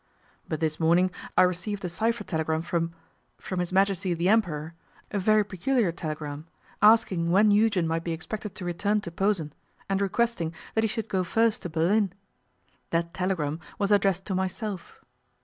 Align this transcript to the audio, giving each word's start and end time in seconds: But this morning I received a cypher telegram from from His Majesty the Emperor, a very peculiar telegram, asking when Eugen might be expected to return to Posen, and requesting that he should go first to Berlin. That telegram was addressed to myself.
But 0.47 0.61
this 0.61 0.79
morning 0.79 1.11
I 1.37 1.43
received 1.43 1.85
a 1.85 1.87
cypher 1.87 2.23
telegram 2.23 2.63
from 2.63 2.91
from 3.37 3.59
His 3.59 3.71
Majesty 3.71 4.15
the 4.15 4.29
Emperor, 4.29 4.73
a 5.11 5.19
very 5.19 5.43
peculiar 5.45 5.91
telegram, 5.91 6.47
asking 6.81 7.29
when 7.29 7.51
Eugen 7.51 7.87
might 7.87 8.03
be 8.03 8.11
expected 8.11 8.55
to 8.55 8.65
return 8.65 9.01
to 9.01 9.11
Posen, 9.11 9.53
and 9.87 10.01
requesting 10.01 10.55
that 10.73 10.83
he 10.83 10.87
should 10.87 11.07
go 11.07 11.23
first 11.23 11.61
to 11.61 11.69
Berlin. 11.69 12.11
That 12.89 13.13
telegram 13.13 13.59
was 13.77 13.91
addressed 13.91 14.25
to 14.25 14.33
myself. 14.33 15.03